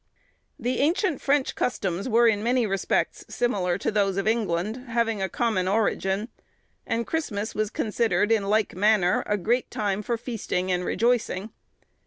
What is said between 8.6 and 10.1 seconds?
manner, a great time